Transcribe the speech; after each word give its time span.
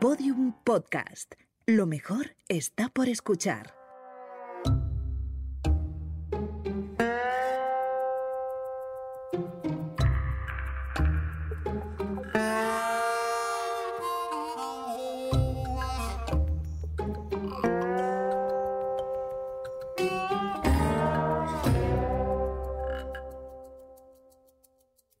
Podium 0.00 0.54
Podcast. 0.64 1.34
Lo 1.66 1.84
mejor 1.84 2.34
está 2.48 2.88
por 2.88 3.10
escuchar. 3.10 3.74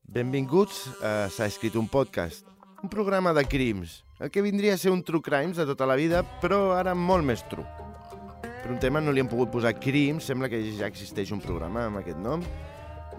Benvinguts 0.04 0.88
a 1.02 1.28
S'ha 1.28 1.44
escrit 1.44 1.76
un 1.76 1.86
podcast, 1.86 2.46
programa 2.90 3.32
de 3.32 3.46
crims, 3.46 4.04
el 4.18 4.30
que 4.30 4.42
vindria 4.42 4.74
a 4.74 4.78
ser 4.78 4.90
un 4.90 5.04
true 5.06 5.22
crimes 5.22 5.56
de 5.56 5.64
tota 5.66 5.86
la 5.88 5.96
vida, 5.96 6.24
però 6.42 6.74
ara 6.76 6.94
molt 6.94 7.24
més 7.24 7.44
true. 7.48 7.64
Per 8.42 8.68
un 8.68 8.80
tema 8.82 9.00
no 9.00 9.14
li 9.14 9.22
han 9.22 9.30
pogut 9.30 9.52
posar 9.54 9.72
crims, 9.78 10.26
sembla 10.28 10.50
que 10.52 10.60
ja 10.76 10.90
existeix 10.90 11.32
un 11.32 11.40
programa 11.40 11.86
amb 11.88 12.02
aquest 12.02 12.20
nom, 12.20 12.44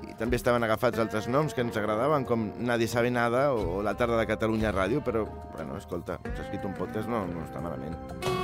i 0.05 0.13
també 0.19 0.37
estaven 0.37 0.63
agafats 0.67 1.01
altres 1.01 1.29
noms 1.31 1.55
que 1.55 1.63
ens 1.65 1.77
agradaven, 1.77 2.27
com 2.27 2.51
Nadie 2.59 2.91
sabe 2.91 3.09
nada 3.13 3.49
o 3.55 3.81
La 3.85 3.95
tarda 3.97 4.19
de 4.19 4.29
Catalunya 4.29 4.75
Ràdio, 4.75 5.01
però, 5.05 5.25
bueno, 5.55 5.79
escolta, 5.79 6.19
s'ha 6.27 6.45
escrit 6.45 6.67
un 6.67 6.77
podcast, 6.77 7.09
no, 7.09 7.25
no 7.31 7.47
està 7.47 7.63
malament. 7.63 8.40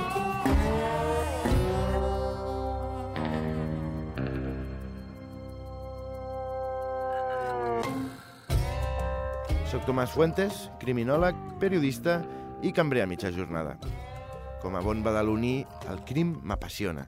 Soc 9.68 9.82
Tomàs 9.84 10.14
Fuentes, 10.16 10.62
criminòleg, 10.80 11.36
periodista 11.60 12.22
i 12.64 12.70
cambrer 12.72 13.02
a 13.04 13.08
mitja 13.10 13.28
jornada. 13.28 13.74
Com 14.62 14.78
a 14.78 14.80
bon 14.80 15.02
badaloní, 15.04 15.66
el 15.92 16.00
crim 16.08 16.30
m'apassiona. 16.40 17.04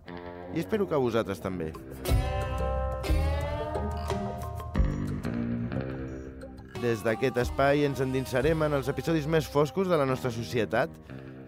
I 0.52 0.60
espero 0.60 0.84
que 0.84 0.92
a 0.92 1.00
vosaltres 1.00 1.40
també. 1.40 1.70
Des 6.84 7.00
d'aquest 7.00 7.40
espai 7.46 7.86
ens 7.88 8.04
endinsarem 8.04 8.68
en 8.68 8.76
els 8.76 8.92
episodis 8.92 9.24
més 9.24 9.48
foscos 9.48 9.88
de 9.88 9.96
la 9.96 10.04
nostra 10.04 10.28
societat. 10.28 10.92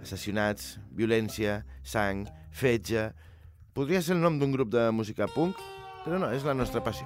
Assassinats, 0.00 0.78
violència, 0.96 1.60
sang, 1.84 2.24
fetge... 2.48 3.10
Podria 3.76 4.00
ser 4.00 4.16
el 4.16 4.24
nom 4.24 4.40
d'un 4.40 4.52
grup 4.52 4.72
de 4.72 4.88
música 4.92 5.28
punk, 5.32 5.60
però 6.06 6.18
no, 6.20 6.32
és 6.32 6.44
la 6.44 6.56
nostra 6.56 6.80
passió. 6.84 7.04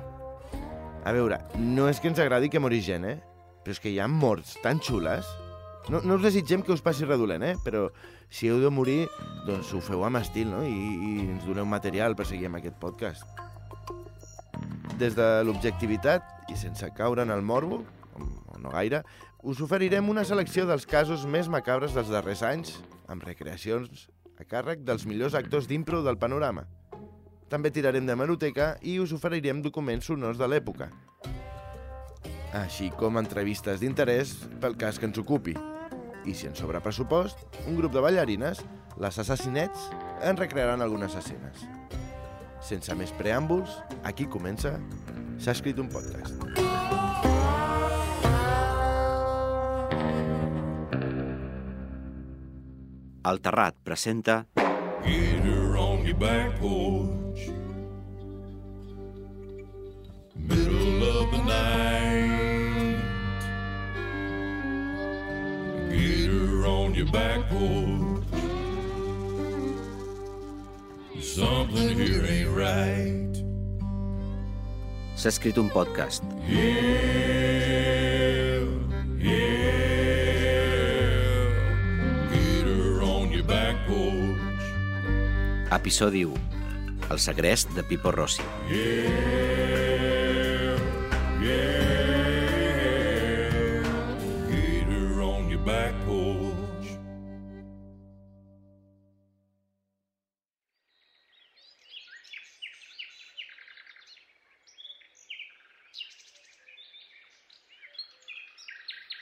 A 1.02 1.12
veure, 1.14 1.42
no 1.58 1.90
és 1.90 1.98
que 1.98 2.10
ens 2.10 2.22
agradi 2.22 2.50
que 2.50 2.62
mori 2.62 2.80
gent, 2.82 3.06
eh? 3.06 3.22
Però 3.66 3.74
és 3.74 3.80
que 3.82 3.90
hi 3.90 3.96
ha 3.98 4.04
morts 4.06 4.52
tan 4.62 4.78
xules. 4.78 5.26
No, 5.90 5.98
no 6.06 6.14
us 6.14 6.22
desitgem 6.22 6.62
que 6.62 6.70
us 6.70 6.84
passi 6.86 7.02
redolent, 7.02 7.42
eh? 7.42 7.56
Però 7.64 7.88
si 8.30 8.46
heu 8.46 8.60
de 8.62 8.68
morir, 8.70 9.08
doncs 9.42 9.72
ho 9.74 9.80
feu 9.82 10.04
amb 10.06 10.20
estil, 10.20 10.52
no? 10.52 10.60
I, 10.62 10.70
i 10.70 11.14
ens 11.24 11.42
doneu 11.48 11.66
material 11.66 12.14
per 12.14 12.28
seguir 12.30 12.46
amb 12.46 12.60
aquest 12.60 12.76
podcast. 12.78 13.26
Des 15.00 15.18
de 15.18 15.26
l'objectivitat 15.42 16.46
i 16.54 16.54
sense 16.60 16.92
caure 16.94 17.26
en 17.26 17.34
el 17.34 17.42
morbo, 17.42 17.80
o 18.14 18.60
no 18.62 18.70
gaire, 18.70 19.02
us 19.42 19.58
oferirem 19.66 20.14
una 20.14 20.22
selecció 20.22 20.62
dels 20.70 20.86
casos 20.86 21.26
més 21.26 21.50
macabres 21.50 21.98
dels 21.98 22.14
darrers 22.14 22.44
anys, 22.46 22.76
amb 23.10 23.26
recreacions 23.26 24.06
a 24.38 24.46
càrrec 24.46 24.86
dels 24.86 25.08
millors 25.10 25.34
actors 25.34 25.66
d'impro 25.66 26.04
del 26.06 26.22
panorama. 26.22 26.68
També 27.50 27.74
tirarem 27.74 28.06
de 28.06 28.14
meroteca 28.14 28.76
i 28.86 29.00
us 29.02 29.10
oferirem 29.10 29.58
documents 29.66 30.06
sonors 30.06 30.38
de 30.38 30.54
l'època, 30.54 30.92
així 32.54 32.90
com 32.94 33.18
entrevistes 33.18 33.80
d'interès 33.80 34.36
pel 34.62 34.76
cas 34.78 35.00
que 35.00 35.08
ens 35.08 35.18
ocupi. 35.18 35.56
I 36.26 36.34
si 36.34 36.46
en 36.50 36.54
sobra 36.58 36.82
pressupost, 36.82 37.42
un 37.66 37.78
grup 37.78 37.94
de 37.94 38.02
ballarines, 38.02 38.62
les 38.98 39.18
assassinets, 39.18 39.90
en 40.22 40.38
recrearan 40.38 40.82
algunes 40.82 41.14
escenes. 41.18 41.66
Sense 42.66 42.94
més 42.98 43.12
preàmbuls, 43.14 43.78
aquí 44.02 44.26
comença 44.26 44.76
S'ha 45.38 45.52
escrit 45.52 45.78
un 45.78 45.88
podcast. 45.92 46.32
El 53.26 53.40
Terrat 53.42 53.76
presenta 53.84 54.46
Get 55.04 55.44
her 55.44 55.76
on 55.76 56.06
your 56.06 56.16
back 56.16 56.58
porch. 56.60 57.50
Middle 60.34 61.02
of 61.02 61.30
the 61.32 61.42
night. 61.44 62.05
On 66.86 66.94
your 66.94 67.10
back 67.10 67.48
porch. 67.50 68.22
Something 71.20 71.98
here 71.98 72.24
ain't 72.24 72.50
right. 72.56 73.34
S'ha 75.16 75.28
escrit 75.28 75.58
un 75.58 75.70
podcast. 75.70 76.22
Yeah, 76.46 76.62
yeah. 79.18 79.80
Get 82.30 82.66
her 82.66 83.02
on 83.02 83.32
your 83.32 83.44
back 83.44 83.76
porch. 83.88 84.38
Episodi 85.72 86.24
1. 86.24 86.38
El 87.10 87.18
segrest 87.18 87.70
de 87.74 87.82
Pipo 87.82 88.12
Rossi. 88.12 88.42
Yeah, 88.70 89.65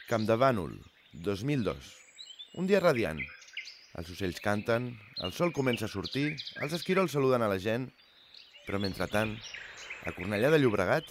Camp 0.04 0.26
de 0.28 0.34
Bànol, 0.36 0.74
2002. 1.24 1.86
Un 2.60 2.66
dia 2.68 2.80
radiant. 2.82 3.22
Els 3.96 4.10
ocells 4.12 4.40
canten, 4.44 4.90
el 5.24 5.32
sol 5.32 5.52
comença 5.56 5.86
a 5.86 5.92
sortir, 5.92 6.34
els 6.60 6.74
esquirols 6.76 7.14
saluden 7.16 7.40
a 7.40 7.48
la 7.48 7.56
gent, 7.62 7.86
però 8.66 8.80
mentrestant, 8.82 9.32
a 10.04 10.12
Cornellà 10.12 10.50
de 10.52 10.60
Llobregat... 10.60 11.08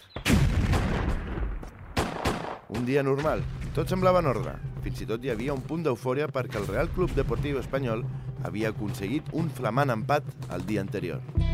Un 2.73 2.85
dia 2.85 3.01
normal, 3.05 3.41
tot 3.73 3.89
semblava 3.89 4.21
en 4.21 4.29
ordre. 4.29 4.53
Fins 4.85 5.01
i 5.01 5.09
tot 5.09 5.25
hi 5.25 5.33
havia 5.33 5.55
un 5.57 5.65
punt 5.65 5.85
d'eufòria 5.85 6.29
perquè 6.29 6.61
el 6.61 6.69
Real 6.69 6.91
Club 6.93 7.17
Deportiu 7.17 7.57
Espanyol 7.61 8.05
havia 8.45 8.73
aconseguit 8.73 9.33
un 9.33 9.49
flamant 9.49 9.93
empat 9.93 10.29
el 10.53 10.69
dia 10.69 10.85
anterior. 10.85 11.52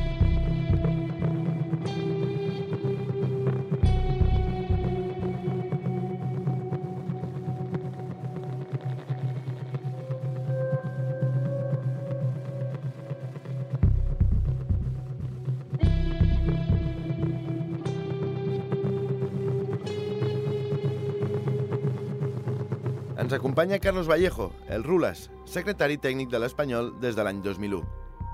Ens 23.29 23.37
acompanya 23.37 23.77
Carlos 23.77 24.07
Vallejo, 24.07 24.55
el 24.73 24.83
Rules, 24.83 25.27
secretari 25.45 25.99
tècnic 26.01 26.31
de 26.33 26.39
l'Espanyol 26.41 26.87
des 26.97 27.13
de 27.13 27.21
l'any 27.21 27.43
2001. 27.45 27.83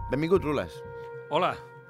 Benvingut, 0.07 0.45
Rules. 0.47 0.77
Hola, 1.35 1.49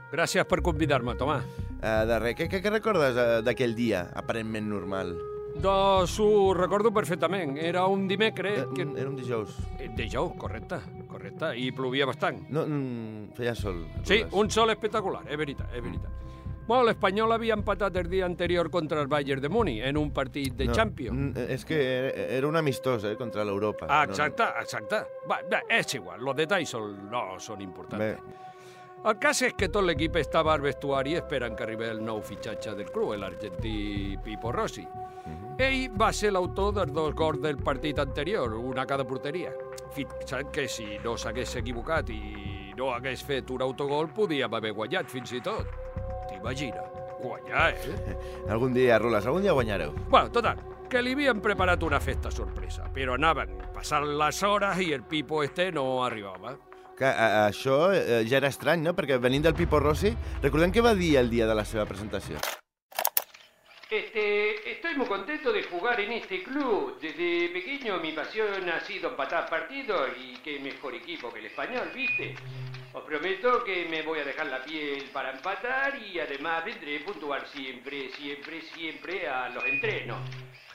gràcies 0.10 0.48
per 0.50 0.58
convidar-me, 0.66 1.14
Tomà. 1.14 1.36
Uh, 1.76 2.02
de 2.10 2.18
res, 2.24 2.34
què, 2.40 2.48
què, 2.50 2.64
què 2.64 2.72
recordes 2.74 3.14
uh, 3.14 3.28
d'aquell 3.46 3.78
dia, 3.78 4.08
aparentment 4.18 4.66
normal? 4.72 5.14
Doncs 5.62 6.18
ho 6.18 6.56
recordo 6.58 6.90
perfectament. 6.98 7.60
Era 7.62 7.86
un 7.86 8.08
dimecres... 8.10 8.64
Eh, 8.64 8.68
Que... 8.74 8.88
Era 8.98 9.12
un 9.12 9.22
dijous. 9.22 9.54
Eh, 9.78 9.92
Dijous, 9.94 10.34
correcte, 10.42 10.82
correcte. 11.06 11.54
I 11.62 11.70
plovia 11.78 12.10
bastant. 12.10 12.42
No, 12.50 12.66
mm, 12.66 13.36
feia 13.38 13.54
sol. 13.54 13.84
Sí, 14.02 14.24
un 14.34 14.50
sol 14.50 14.74
espectacular, 14.74 15.28
és 15.30 15.38
veritat, 15.38 15.70
és 15.78 15.86
veritat. 15.86 16.26
Bueno, 16.68 16.84
l'Espanyol 16.88 17.36
havia 17.36 17.54
empatat 17.54 17.98
el 18.02 18.08
dia 18.10 18.26
anterior 18.26 18.72
contra 18.74 19.02
el 19.02 19.08
Bayern 19.08 19.42
de 19.42 19.50
Múnich 19.50 19.84
en 19.86 19.98
un 19.98 20.10
partit 20.12 20.56
de 20.58 20.66
no, 20.66 20.74
Champions. 20.74 21.38
És 21.38 21.66
que 21.66 21.78
era, 22.10 22.48
un 22.48 22.58
amistós, 22.58 23.04
eh, 23.06 23.14
contra 23.16 23.46
l'Europa. 23.46 23.86
Ah, 23.88 24.06
No, 24.08 24.14
exacte, 24.14 24.48
exacte. 24.62 25.04
Va, 25.30 25.42
va, 25.52 25.62
és 25.70 25.94
igual, 25.94 26.26
els 26.26 26.36
detalls 26.42 26.74
són, 26.74 26.96
no 27.12 27.38
són 27.40 27.60
Bé, 27.62 27.68
importants. 27.70 28.42
El 29.06 29.20
cas 29.22 29.44
és 29.46 29.54
que 29.54 29.70
tot 29.70 29.86
l'equip 29.86 30.16
estava 30.18 30.56
al 30.56 30.64
vestuari 30.66 31.14
esperant 31.14 31.54
que 31.56 31.62
arribés 31.68 31.92
el 31.94 32.02
nou 32.02 32.24
fitxatge 32.26 32.74
del 32.74 32.90
club, 32.90 33.14
l'argentí 33.22 34.18
Pipo 34.24 34.52
Rossi. 34.52 34.82
mhm. 34.82 35.60
Ell 35.60 35.92
va 35.94 36.12
ser 36.12 36.32
l'autor 36.34 36.74
dels 36.74 36.92
dos 36.92 37.14
gols 37.14 37.40
del 37.42 37.58
partit 37.58 38.00
anterior, 38.00 38.56
una 38.56 38.82
a 38.82 38.86
cada 38.86 39.06
porteria. 39.06 39.54
Fixa't 39.94 40.50
que 40.52 40.68
si 40.68 40.98
no 41.04 41.16
s'hagués 41.16 41.56
equivocat 41.58 42.10
i 42.10 42.74
no 42.76 42.90
hagués 42.92 43.24
fet 43.24 43.52
un 43.52 43.62
autogol, 43.62 44.10
podíem 44.10 44.52
haver 44.54 44.74
guanyat 44.74 45.08
fins 45.08 45.32
i 45.32 45.42
tot. 45.42 45.68
T'imagina, 46.30 46.82
guanyar, 47.22 47.74
eh? 47.74 48.16
algun 48.54 48.74
dia, 48.74 49.00
Rules, 49.00 49.26
algun 49.26 49.46
dia 49.46 49.54
guanyareu. 49.54 49.94
Bueno, 50.10 50.32
total, 50.32 50.62
que 50.90 50.96
que 50.96 51.02
li 51.04 51.12
havien 51.16 51.42
preparat 51.44 51.82
una 51.84 52.00
festa 52.00 52.30
sorpresa, 52.32 52.86
però 52.94 53.18
anaven 53.18 53.58
passant 53.76 54.06
les 54.20 54.42
hores 54.48 54.80
i 54.80 54.94
el 54.96 55.04
Pipo 55.04 55.42
este 55.44 55.72
no 55.76 56.06
arribava. 56.06 56.54
Que 56.96 57.10
a, 57.10 57.48
això 57.50 57.90
eh, 57.92 58.22
ja 58.30 58.38
era 58.40 58.48
estrany, 58.48 58.80
no? 58.86 58.94
Perquè 58.96 59.18
venint 59.20 59.44
del 59.44 59.58
Pipo 59.58 59.82
Rossi, 59.84 60.14
recordem 60.44 60.72
què 60.72 60.84
va 60.86 60.94
dir 60.96 61.18
el 61.20 61.28
dia 61.34 61.50
de 61.50 61.58
la 61.58 61.66
seva 61.68 61.84
presentació. 61.90 62.40
Este, 63.92 64.72
estoy 64.72 64.96
muy 64.96 65.06
contento 65.06 65.52
de 65.52 65.64
jugar 65.64 66.00
en 66.00 66.14
este 66.14 66.42
club. 66.44 66.98
Desde 67.02 67.50
pequeño 67.50 68.00
mi 68.00 68.14
pasión 68.14 68.70
ha 68.70 68.80
sido 68.80 69.10
empatar 69.10 69.50
partidos 69.50 70.10
y 70.18 70.38
qué 70.44 70.60
mejor 70.60 70.96
equipo 70.96 71.32
que 71.34 71.40
el 71.40 71.46
español, 71.48 71.92
¿viste? 71.94 72.36
Os 72.96 73.04
prometo 73.04 73.62
que 73.66 73.88
me 73.90 74.04
voy 74.04 74.20
a 74.20 74.24
dejar 74.24 74.46
la 74.46 74.64
piel 74.64 75.10
para 75.12 75.32
empatar 75.32 76.02
y 76.02 76.18
además 76.18 76.64
vendré 76.64 77.02
puntual 77.02 77.46
siempre, 77.48 78.10
siempre, 78.12 78.62
siempre 78.62 79.28
a 79.28 79.50
los 79.50 79.66
entrenos. 79.66 80.18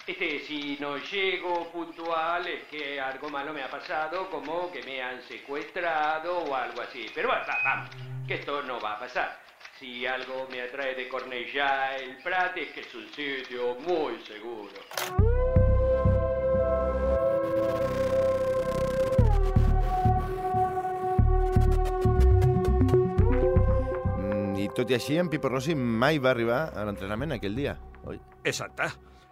Este, 0.07 0.41
si 0.41 0.77
no 0.79 0.99
llego 0.99 1.73
puntual 1.73 2.47
es 2.47 2.65
que 2.65 3.01
algo 3.01 3.31
malo 3.31 3.55
me 3.55 3.63
ha 3.63 3.71
pasado, 3.71 4.29
como 4.29 4.71
que 4.71 4.83
me 4.83 5.01
han 5.01 5.23
secuestrado 5.23 6.41
o 6.41 6.55
algo 6.55 6.83
así. 6.83 7.07
Pero 7.15 7.31
va, 7.31 7.43
vamos, 7.65 7.89
que 8.29 8.35
esto 8.35 8.63
no 8.65 8.79
va 8.79 8.97
a 8.97 8.99
pasar. 8.99 9.41
Si 9.79 10.05
algo 10.05 10.47
me 10.51 10.61
atrae 10.61 10.95
de 10.95 11.09
Cornellá 11.09 11.97
el 11.97 12.19
Prat 12.19 12.55
es 12.59 12.69
que 12.73 12.81
es 12.81 12.95
un 12.95 13.09
sitio 13.15 13.77
muy 13.77 14.21
seguro. 14.27 15.30
Tot 24.77 24.91
i 24.91 24.97
així, 24.97 25.19
en 25.21 25.29
Pipo 25.33 25.51
Rossi 25.51 25.75
mai 25.75 26.19
va 26.23 26.33
arribar 26.35 26.65
a 26.75 26.85
l'entrenament 26.89 27.37
aquell 27.37 27.57
dia. 27.59 27.77
Oi? 28.07 28.19
Exacte. 28.45 28.91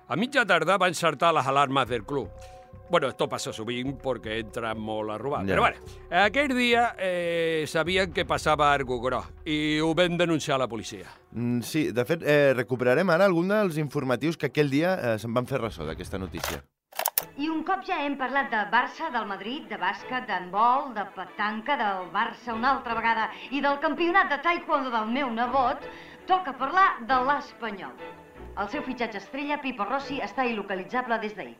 A 0.09 0.17
mitja 0.17 0.47
tarda 0.49 0.79
va 0.81 0.89
encertar 0.89 1.35
les 1.37 1.47
alarmes 1.47 1.89
del 1.89 2.05
club. 2.09 2.31
Bueno, 2.91 3.11
esto 3.13 3.27
passa 3.29 3.53
sovint 3.53 3.99
perquè 4.01 4.39
entren 4.41 4.79
molt 4.81 5.13
a 5.13 5.19
robar. 5.21 5.43
Ja. 5.45 5.53
Però 5.53 5.67
bueno, 5.67 5.99
aquell 6.25 6.55
dia 6.57 6.95
eh, 6.97 7.67
sabien 7.69 8.15
que 8.17 8.25
passava 8.25 8.71
algo 8.73 8.97
gros 9.03 9.29
i 9.45 9.77
ho 9.85 9.93
vam 9.95 10.17
denunciar 10.17 10.57
a 10.57 10.63
la 10.65 10.69
policia. 10.69 11.05
Mm, 11.33 11.61
sí, 11.61 11.91
de 11.93 12.07
fet, 12.09 12.25
eh, 12.25 12.55
recuperarem 12.57 13.13
ara 13.13 13.29
algun 13.29 13.53
dels 13.53 13.77
informatius 13.77 14.41
que 14.41 14.49
aquell 14.49 14.73
dia 14.73 14.97
eh, 14.97 15.15
se'n 15.21 15.37
van 15.37 15.47
fer 15.47 15.61
ressò 15.61 15.85
d'aquesta 15.85 16.21
notícia. 16.21 16.65
I 17.39 17.47
un 17.47 17.61
cop 17.63 17.85
ja 17.87 18.01
hem 18.03 18.17
parlat 18.19 18.49
de 18.51 18.61
Barça, 18.73 19.13
del 19.15 19.29
Madrid, 19.31 19.69
de 19.71 19.77
bàsquet, 19.79 20.25
d'handbol, 20.27 20.89
de 20.97 21.05
petanca, 21.15 21.77
del 21.79 22.09
Barça 22.11 22.51
una 22.51 22.73
altra 22.75 22.97
vegada 22.99 23.29
i 23.55 23.61
del 23.63 23.79
campionat 23.85 24.33
de 24.33 24.41
taekwondo 24.43 24.91
del 24.91 25.13
meu 25.13 25.31
nebot, 25.31 25.87
toca 26.27 26.57
parlar 26.59 26.89
de 27.07 27.21
l'Espanyol. 27.29 27.95
El 28.59 28.73
seu 28.75 28.83
fitxatge 28.83 29.23
estrella, 29.23 29.61
Pipo 29.63 29.87
Rossi, 29.87 30.19
està 30.19 30.49
il·localitzable 30.51 31.21
des 31.23 31.39
d'ahir. 31.39 31.55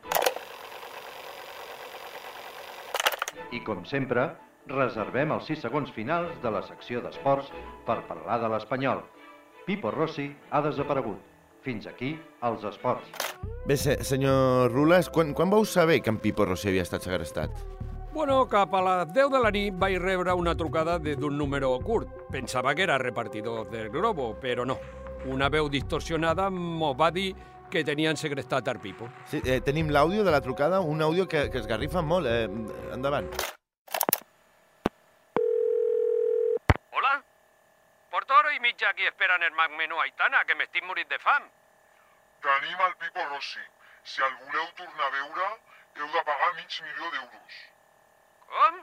I 3.55 3.63
com 3.63 3.87
sempre, 3.87 4.27
reservem 4.67 5.31
els 5.31 5.47
6 5.47 5.63
segons 5.69 5.95
finals 5.95 6.35
de 6.43 6.55
la 6.59 6.65
secció 6.67 6.99
d'esports 7.07 7.55
per 7.87 8.01
parlar 8.11 8.41
de 8.43 8.51
l'Espanyol. 8.51 9.07
Pipo 9.63 9.95
Rossi 9.95 10.27
ha 10.51 10.59
desaparegut. 10.67 11.23
Fins 11.63 11.87
aquí 11.87 12.17
els 12.43 12.67
esports. 12.67 13.28
Bé, 13.65 13.77
se 13.77 14.03
senyor 14.03 14.71
Rules, 14.71 15.09
quan, 15.09 15.33
quan 15.33 15.49
vau 15.49 15.65
saber 15.65 16.01
que 16.01 16.09
en 16.09 16.17
Pipo 16.17 16.45
Rossi 16.45 16.69
havia 16.71 16.81
estat 16.81 17.03
segrestat? 17.05 17.51
Bueno, 18.11 18.47
cap 18.49 18.73
a 18.73 18.81
les 18.81 19.13
10 19.13 19.29
de 19.29 19.39
la 19.39 19.51
nit 19.53 19.75
vaig 19.77 19.99
rebre 20.01 20.33
una 20.33 20.55
trucada 20.57 20.97
de- 20.99 21.15
d'un 21.15 21.37
número 21.37 21.69
curt. 21.79 22.07
Pensava 22.31 22.73
que 22.73 22.81
era 22.83 22.97
repartidor 22.97 23.69
del 23.69 23.89
Globo, 23.89 24.33
però 24.41 24.65
no. 24.65 24.79
Una 25.25 25.49
veu 25.49 25.69
distorsionada 25.69 26.49
mos 26.49 26.95
va 26.99 27.11
dir 27.11 27.35
que 27.69 27.83
tenien 27.83 28.17
segrestat 28.17 28.67
el 28.67 28.79
Pipo. 28.79 29.07
Sí, 29.29 29.41
eh, 29.45 29.61
tenim 29.61 29.89
l'àudio 29.89 30.23
de 30.23 30.31
la 30.31 30.41
trucada, 30.41 30.79
un 30.79 31.01
àudio 31.03 31.27
que, 31.27 31.51
que 31.51 31.59
es 31.59 31.67
garrifa 31.67 32.01
molt. 32.01 32.25
Eh, 32.25 32.49
endavant. 32.93 33.29
Hola? 36.91 37.23
Porto 38.09 38.33
hora 38.33 38.55
i 38.55 38.59
mitja 38.59 38.89
aquí 38.89 39.05
esperant 39.05 39.43
el 39.43 39.53
Mac 39.53 39.69
Menú 39.77 40.01
Aitana, 40.01 40.41
que 40.47 40.55
m'estic 40.55 40.83
morint 40.87 41.07
de 41.09 41.19
fam. 41.19 41.43
Tenim 42.45 42.81
el 42.85 42.95
Pipo 43.01 43.25
Rossi. 43.29 43.65
Si 44.03 44.23
el 44.23 44.35
voleu 44.43 44.67
tornar 44.77 45.07
a 45.07 45.13
veure, 45.15 45.47
heu 45.99 46.07
de 46.13 46.23
pagar 46.29 46.53
mig 46.55 46.77
milió 46.85 47.11
d'euros. 47.15 47.57
Com? 48.51 48.79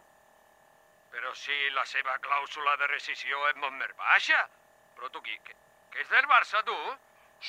Però 1.15 1.33
si 1.43 1.57
la 1.77 1.85
seva 1.89 2.19
clàusula 2.27 2.77
de 2.83 2.89
rescisió 2.93 3.41
és 3.51 3.61
molt 3.63 3.77
més 3.81 3.95
baixa. 4.01 4.43
Però 4.97 5.09
tu 5.15 5.23
qui? 5.25 5.39
Que, 5.47 5.57
que 5.93 6.05
és 6.05 6.11
del 6.13 6.29
Barça, 6.33 6.63
tu? 6.69 6.77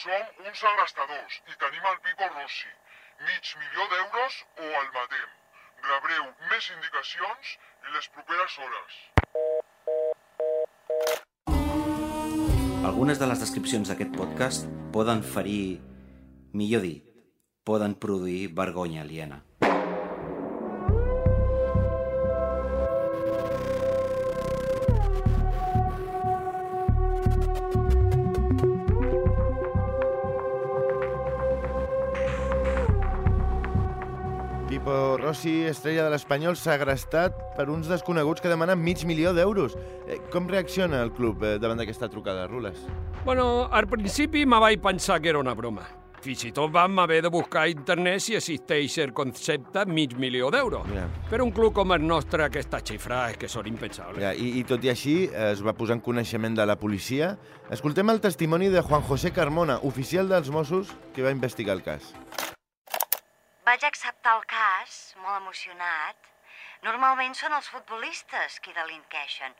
Som 0.03 0.45
uns 0.45 0.63
segrestadors 0.63 1.41
i 1.51 1.59
tenim 1.65 1.91
el 1.91 1.99
Pipo 2.05 2.29
Rossi. 2.37 2.71
Mig 3.27 3.51
milió 3.59 3.89
d'euros 3.91 4.39
o 4.63 4.71
el 4.81 4.89
matem. 4.95 5.29
Rebreu 5.87 6.25
més 6.51 6.71
indicacions 6.73 7.53
en 7.83 7.93
les 7.97 8.09
properes 8.15 8.57
hores. 8.63 8.97
Algunes 12.87 13.19
de 13.19 13.27
les 13.29 13.39
descripcions 13.43 13.89
d'aquest 13.91 14.15
podcast 14.15 14.67
poden 14.95 15.19
ferir, 15.35 15.77
millor 16.53 16.81
dit, 16.81 17.03
poden 17.63 17.95
produir 17.99 18.53
vergonya 18.55 19.01
aliena. 19.01 19.43
Pipo 34.67 35.17
Rossi, 35.17 35.63
estrella 35.65 36.03
de 36.05 36.11
l'Espanyol, 36.11 36.55
segrestat 36.59 37.35
per 37.57 37.69
uns 37.71 37.87
desconeguts 37.87 38.43
que 38.43 38.51
demanen 38.51 38.79
mig 38.83 39.01
milió 39.07 39.33
d'euros. 39.33 39.75
Eh, 40.07 40.19
com 40.31 40.47
reacciona 40.47 41.01
el 41.03 41.11
club 41.15 41.43
eh, 41.43 41.55
davant 41.59 41.79
d'aquesta 41.79 42.11
trucada, 42.11 42.47
Rules? 42.51 42.83
Bueno, 43.25 43.67
al 43.71 43.87
principi 43.87 44.45
me 44.45 44.59
vaig 44.59 44.83
pensar 44.83 45.19
que 45.19 45.31
era 45.33 45.39
una 45.39 45.55
broma. 45.55 45.87
Fins 46.23 46.43
i 46.47 46.51
tot 46.55 46.71
vam 46.73 46.97
haver 46.99 47.19
de 47.21 47.29
buscar 47.29 47.67
a 47.67 47.71
internet 47.71 48.23
si 48.25 48.35
existeix 48.37 48.97
el 49.03 49.13
concepte 49.13 49.85
mig 49.85 50.15
milió 50.17 50.49
d'euros. 50.53 50.87
Ja. 50.89 51.05
Per 51.29 51.41
un 51.43 51.51
club 51.53 51.75
com 51.77 51.93
el 51.93 52.05
nostre, 52.07 52.47
aquesta 52.47 52.81
xifra 52.81 53.27
és 53.31 53.37
que 53.37 53.49
són 53.51 53.69
impensables. 53.69 54.23
Ja, 54.23 54.33
i, 54.33 54.57
I 54.59 54.63
tot 54.67 54.83
i 54.83 54.91
així 54.93 55.17
eh, 55.27 55.51
es 55.51 55.61
va 55.65 55.75
posar 55.77 55.99
en 55.99 56.03
coneixement 56.05 56.57
de 56.57 56.65
la 56.65 56.77
policia. 56.81 57.35
Escoltem 57.73 58.09
el 58.09 58.21
testimoni 58.23 58.71
de 58.73 58.81
Juan 58.81 59.05
José 59.05 59.31
Carmona, 59.35 59.77
oficial 59.85 60.29
dels 60.31 60.49
Mossos, 60.49 60.95
que 61.13 61.25
va 61.25 61.35
investigar 61.35 61.77
el 61.77 61.85
cas. 61.85 62.13
Vaig 63.67 63.83
acceptar 63.83 64.37
el 64.39 64.45
cas, 64.49 64.97
molt 65.21 65.43
emocionat. 65.43 66.17
Normalment 66.85 67.33
són 67.37 67.53
els 67.57 67.67
futbolistes 67.69 68.57
qui 68.63 68.73
delinqueixen, 68.73 69.53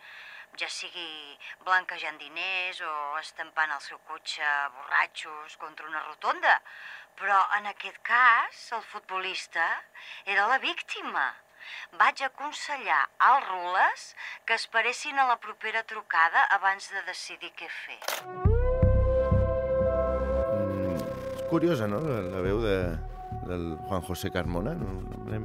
ja 0.59 0.69
sigui 0.71 1.37
blanquejant 1.65 2.17
diners 2.21 2.81
o 2.81 3.17
estampant 3.19 3.71
el 3.75 3.81
seu 3.85 3.99
cotxe 4.09 4.47
borratxos 4.75 5.57
contra 5.61 5.87
una 5.87 6.03
rotonda. 6.05 6.61
Però 7.17 7.39
en 7.57 7.65
aquest 7.71 7.97
cas, 8.05 8.71
el 8.77 8.83
futbolista 8.93 9.65
era 10.25 10.47
la 10.47 10.59
víctima. 10.61 11.25
Vaig 11.99 12.21
aconsellar 12.23 13.09
als 13.17 13.47
rules 13.49 14.15
que 14.45 14.55
esperessin 14.55 15.19
a 15.19 15.27
la 15.27 15.39
propera 15.41 15.83
trucada 15.83 16.45
abans 16.59 16.91
de 16.93 17.01
decidir 17.09 17.51
què 17.57 17.67
fer. 17.81 17.99
Mm, 18.23 20.95
és 21.35 21.43
curiosa, 21.49 21.87
no?, 21.89 21.99
la, 22.05 22.21
la 22.37 22.41
veu 22.45 22.61
de, 22.63 22.77
del 23.47 23.77
Juan 23.87 24.03
José 24.05 24.31
Carmona. 24.31 24.75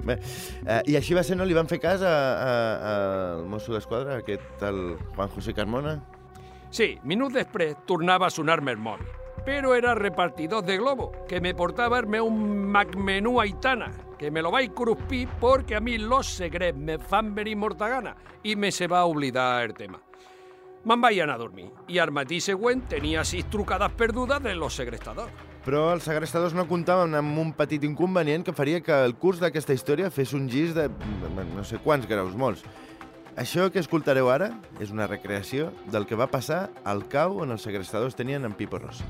Bé, 0.04 0.18
eh, 0.66 0.80
I 0.90 0.98
així 0.98 1.14
va 1.14 1.24
ser, 1.26 1.36
no? 1.38 1.46
Li 1.48 1.56
van 1.56 1.70
fer 1.70 1.80
cas 1.82 2.02
a, 2.02 2.12
a, 2.12 2.52
a, 2.52 2.92
al 3.38 3.46
mosso 3.48 3.74
d'esquadra, 3.74 4.18
aquest 4.20 4.62
Juan 4.62 5.32
José 5.36 5.54
Carmona? 5.54 5.96
Sí, 6.72 6.94
minuts 7.04 7.36
després 7.36 7.76
tornava 7.86 8.28
a 8.28 8.32
sonar-me 8.32 8.72
el 8.72 8.80
mòbil. 8.80 9.08
Però 9.42 9.74
era 9.74 9.96
repartidor 9.98 10.62
de 10.64 10.76
globo, 10.78 11.10
que 11.28 11.40
me 11.40 11.54
portava 11.54 11.98
el 11.98 12.06
meu 12.06 12.30
Macmenú 12.30 13.40
Aitana, 13.40 13.90
que 14.18 14.30
me 14.30 14.40
lo 14.40 14.52
vaig 14.54 14.70
cruspir 14.70 15.26
perquè 15.42 15.76
a 15.76 15.82
mi 15.82 15.98
los 15.98 16.30
secrets 16.38 16.78
me 16.78 16.96
fan 16.96 17.34
venir 17.34 17.56
molta 17.58 17.88
gana 17.90 18.14
i 18.44 18.54
me 18.54 18.70
se 18.70 18.86
va 18.86 19.04
oblidar 19.04 19.64
el 19.64 19.74
tema. 19.74 19.98
Me'n 20.84 21.02
vaig 21.02 21.20
anar 21.20 21.36
a 21.36 21.42
dormir 21.42 21.68
i 21.90 21.98
al 21.98 22.10
matí 22.14 22.40
següent 22.40 22.86
tenia 22.90 23.24
sis 23.26 23.50
trucades 23.50 23.92
perdudes 23.98 24.42
de 24.42 24.54
los 24.54 24.74
segrestadors. 24.78 25.51
Però 25.62 25.92
els 25.94 26.02
segrestadors 26.02 26.56
no 26.58 26.64
comptaven 26.66 27.14
amb 27.14 27.36
un 27.38 27.52
petit 27.54 27.84
inconvenient 27.86 28.42
que 28.42 28.54
faria 28.54 28.80
que 28.82 28.96
el 29.06 29.14
curs 29.14 29.38
d'aquesta 29.38 29.76
història 29.76 30.10
fes 30.10 30.32
un 30.34 30.48
gis 30.50 30.72
de 30.74 30.88
no 31.54 31.62
sé 31.62 31.78
quants 31.84 32.08
graus, 32.10 32.34
molts. 32.34 32.64
Això 33.38 33.68
que 33.72 33.78
escoltareu 33.80 34.26
ara 34.28 34.50
és 34.82 34.90
una 34.92 35.06
recreació 35.06 35.70
del 35.92 36.04
que 36.08 36.18
va 36.18 36.26
passar 36.26 36.66
al 36.84 37.04
cau 37.08 37.38
on 37.44 37.54
els 37.54 37.62
segrestadors 37.62 38.18
tenien 38.18 38.44
en 38.44 38.56
Pipo 38.58 38.80
Rossi. 38.82 39.06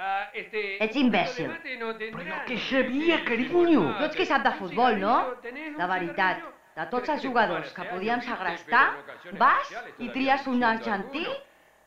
Ah, 0.00 0.30
este, 0.32 0.78
Ets 0.82 0.96
imbècil. 0.96 1.52
No 1.78 1.92
tendrán. 2.00 2.40
que 2.48 2.56
sabia, 2.64 3.20
carinyo. 3.28 3.84
Tu 3.98 4.08
ets 4.08 4.16
qui 4.16 4.26
sap 4.26 4.42
de 4.48 4.54
futbol, 4.58 4.96
no? 4.98 5.18
De 5.44 5.86
veritat, 5.92 6.40
de 6.80 6.88
tots 6.90 7.12
els 7.12 7.22
jugadors 7.22 7.70
que 7.76 7.84
podíem 7.92 8.24
segrestar, 8.24 8.86
vas 9.38 9.76
i 9.98 10.08
tries 10.08 10.48
un 10.48 10.64
argentí? 10.64 11.26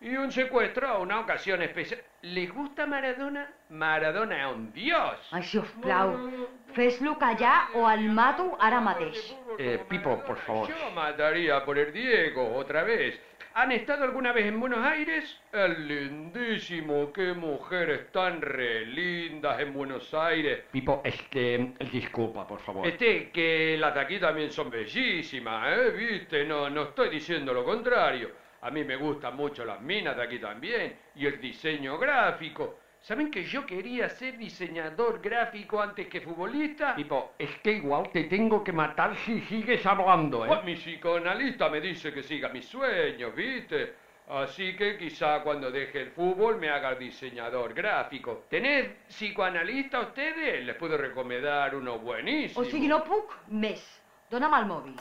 Y 0.04 0.18
un 0.18 0.34
secuestro 0.34 0.86
a 0.86 0.98
una 1.00 1.22
ocasión 1.22 1.62
especial. 1.62 2.02
¿Les 2.24 2.54
gusta 2.54 2.86
Maradona? 2.86 3.50
Maradona 3.70 4.50
es 4.50 4.56
un 4.56 4.74
dios. 4.74 5.16
Ai, 5.32 5.44
si 5.44 5.58
us 5.58 5.68
plau, 5.82 6.30
fes-lo 6.74 7.18
callar 7.18 7.70
o 7.74 7.90
el 7.90 8.10
mato 8.10 8.58
ara 8.60 8.82
mateix. 8.82 9.34
Eh, 9.58 9.80
Pipo, 9.88 10.20
por 10.26 10.36
favor. 10.40 10.68
Yo 10.68 10.92
mataría 10.92 11.64
por 11.64 11.78
el 11.78 11.94
Diego 11.94 12.54
otra 12.54 12.84
vez. 12.84 13.18
¿Han 13.54 13.72
estado 13.72 14.04
alguna 14.04 14.34
vez 14.34 14.48
en 14.48 14.60
Buenos 14.60 14.84
Aires? 14.84 15.40
Es 15.54 15.80
lindísimo, 15.80 17.14
qué 17.14 17.32
mujeres 17.34 18.12
tan 18.12 18.42
re 18.42 18.86
lindas 18.86 19.62
en 19.62 19.72
Buenos 19.72 20.14
Aires. 20.14 20.64
Pipo, 20.72 21.02
este, 21.06 21.76
disculpa, 21.94 22.46
por 22.46 22.60
favor. 22.60 22.86
Este, 22.86 23.30
que 23.30 23.78
las 23.80 23.94
de 23.94 24.02
aquí 24.02 24.20
también 24.20 24.52
son 24.52 24.70
bellísimas, 24.70 25.78
¿eh? 25.78 25.92
¿Viste? 25.92 26.44
No, 26.44 26.70
no 26.70 26.84
estoy 26.90 27.10
diciendo 27.10 27.54
lo 27.54 27.64
contrario. 27.64 28.43
A 28.64 28.72
mí 28.72 28.84
me 28.84 28.96
gustan 28.96 29.36
mucho 29.36 29.66
las 29.66 29.82
minas 29.82 30.16
de 30.16 30.24
aquí 30.24 30.40
también. 30.40 30.98
Y 31.16 31.26
el 31.26 31.40
diseño 31.40 31.98
gráfico. 31.98 32.80
¿Saben 33.02 33.30
que 33.30 33.44
yo 33.44 33.66
quería 33.66 34.08
ser 34.08 34.38
diseñador 34.38 35.20
gráfico 35.22 35.82
antes 35.82 36.08
que 36.08 36.22
futbolista? 36.22 36.96
Pipo, 36.96 37.34
es 37.38 37.58
que 37.58 37.74
igual 37.74 38.10
te 38.14 38.24
tengo 38.24 38.64
que 38.64 38.72
matar 38.72 39.14
si 39.18 39.42
sigues 39.42 39.86
hablando, 39.86 40.46
¿eh? 40.46 40.48
Pues 40.48 40.64
mi 40.64 40.76
psicoanalista 40.76 41.68
me 41.68 41.82
dice 41.82 42.14
que 42.14 42.24
siga 42.24 42.48
mis 42.48 42.66
sueños, 42.66 43.36
¿viste? 43.36 43.96
Así 44.30 44.74
que 44.78 44.98
quizá 44.98 45.42
cuando 45.42 45.70
deje 45.70 46.00
el 46.00 46.12
fútbol 46.12 46.58
me 46.58 46.70
haga 46.70 46.96
diseñador 46.96 47.74
gráfico. 47.74 48.46
¿Tenés 48.50 48.88
psicoanalista 49.10 50.00
ustedes? 50.00 50.66
Les 50.66 50.76
puedo 50.78 50.98
recomendar 50.98 51.76
uno 51.76 52.00
buenísimo. 52.00 52.62
O 52.62 52.64
sigui, 52.64 52.88
no 52.88 53.04
puc 53.04 53.36
més. 53.50 53.84
Dóna'm 54.32 54.56
el 54.62 54.66
mòbil. 54.72 54.96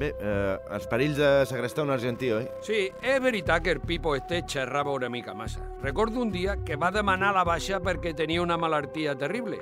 Bé, 0.00 0.14
eh, 0.16 0.56
els 0.72 0.86
perills 0.88 1.18
de 1.20 1.28
segrestar 1.44 1.84
un 1.84 1.90
argentí, 1.92 2.30
oi? 2.32 2.46
Sí, 2.64 2.86
és 3.04 3.18
veritat 3.20 3.60
que 3.60 3.74
el 3.74 3.82
Pipo 3.84 4.14
este 4.16 4.38
xerrava 4.48 4.94
una 4.96 5.10
mica 5.12 5.34
massa. 5.36 5.60
Recordo 5.82 6.22
un 6.22 6.30
dia 6.32 6.54
que 6.64 6.78
va 6.80 6.88
demanar 6.90 7.34
la 7.36 7.42
baixa 7.44 7.82
perquè 7.84 8.14
tenia 8.16 8.40
una 8.40 8.56
malaltia 8.56 9.12
terrible 9.20 9.58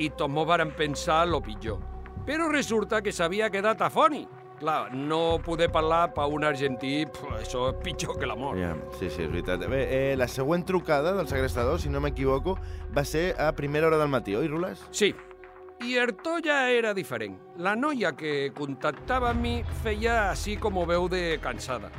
i 0.00 0.08
tots 0.08 0.32
mos 0.32 0.48
varen 0.48 0.72
pensar 0.72 1.26
lo 1.28 1.42
pitjor. 1.44 1.82
Però 2.24 2.48
resulta 2.48 3.02
que 3.04 3.12
s'havia 3.12 3.50
quedat 3.52 3.84
afònic. 3.84 4.40
Clar, 4.56 4.94
no 4.94 5.36
poder 5.44 5.68
parlar 5.74 6.14
per 6.14 6.30
un 6.32 6.46
argentí, 6.48 7.04
pf, 7.04 7.34
això 7.42 7.66
és 7.74 7.78
pitjor 7.84 8.16
que 8.16 8.24
la 8.30 8.38
mort. 8.40 8.56
Ja, 8.56 8.72
sí, 8.96 9.10
sí, 9.10 9.26
és 9.26 9.28
veritat. 9.28 9.68
Bé, 9.68 9.82
eh, 9.84 10.16
la 10.16 10.30
següent 10.32 10.64
trucada 10.64 11.12
del 11.12 11.28
segrestador, 11.28 11.76
si 11.82 11.92
no 11.92 12.00
m'equivoco, 12.00 12.56
va 12.96 13.04
ser 13.04 13.34
a 13.36 13.52
primera 13.52 13.90
hora 13.90 14.00
del 14.00 14.08
matí, 14.08 14.32
oi, 14.34 14.48
Rules? 14.48 14.86
Sí, 14.92 15.12
i 15.84 15.98
el 16.00 16.14
to 16.16 16.38
ja 16.44 16.70
era 16.72 16.94
diferent. 16.96 17.36
La 17.60 17.74
noia 17.76 18.14
que 18.16 18.50
contactava 18.56 19.30
amb 19.34 19.44
mi 19.44 19.54
feia 19.82 20.30
així 20.30 20.56
com 20.60 20.78
veu 20.88 21.08
de 21.12 21.38
cansada. 21.44 21.90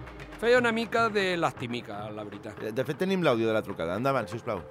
Feia 0.42 0.58
una 0.58 0.72
mica 0.74 1.08
de 1.10 1.36
lastimica, 1.38 2.00
la 2.12 2.26
veritat. 2.26 2.64
De 2.74 2.86
fet, 2.88 2.98
tenim 3.04 3.24
l'àudio 3.24 3.48
de 3.48 3.54
la 3.54 3.62
trucada. 3.62 3.96
Endavant, 4.02 4.28
si 4.28 4.40
us 4.40 4.46
plau. 4.46 4.64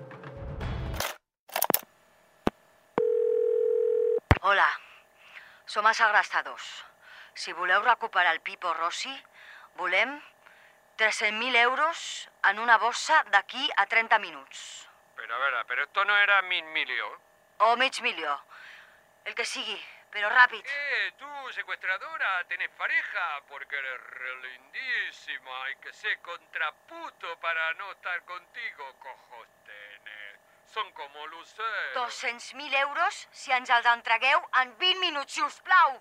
Hola, 4.43 4.67
som 5.67 5.87
els 5.87 6.01
segrestadors. 6.03 6.67
Si 7.35 7.55
voleu 7.55 7.83
recuperar 7.83 8.35
el 8.35 8.43
Pipo 8.43 8.75
Rossi, 8.75 9.15
volem 9.79 10.19
300.000 10.99 11.63
euros 11.63 12.29
en 12.51 12.59
una 12.63 12.79
bossa 12.79 13.23
d'aquí 13.31 13.71
a 13.77 13.87
30 13.87 14.19
minuts. 14.19 14.89
Pero 15.17 15.35
a 15.35 15.39
ver, 15.39 15.55
pero 15.67 15.85
esto 15.85 16.05
no 16.05 16.17
era 16.17 16.43
mil 16.43 16.65
millón. 16.75 17.15
O 17.59 17.77
mig 17.77 18.03
milió. 18.03 18.37
El 19.25 19.35
que 19.35 19.45
sigui, 19.49 19.77
però 20.13 20.29
ràpid. 20.29 20.67
Eh, 20.69 21.13
tú, 21.17 21.29
secuestradora, 21.57 22.45
tenés 22.49 22.69
pareja, 22.77 23.25
porque 23.49 23.79
eres 23.79 24.01
re 24.01 24.35
lindísima. 24.43 25.65
Hay 25.65 25.77
que 25.77 25.93
ser 25.93 26.19
contraputo 26.21 27.39
para 27.41 27.73
no 27.75 27.91
estar 27.93 28.23
contigo, 28.25 28.85
cojos 28.99 29.49
tenés. 29.65 30.39
Son 30.67 30.93
como 30.93 31.27
luceros. 31.29 31.95
200.000 31.95 32.75
euros 32.83 33.29
si 33.31 33.53
ens 33.53 33.71
els 33.71 33.87
entregueu 33.97 34.45
en 34.61 34.77
20 34.79 35.01
minuts, 35.01 35.33
si 35.33 35.43
us 35.43 35.61
plau. 35.65 36.01